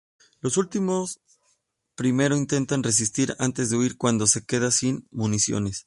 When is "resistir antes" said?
2.81-3.69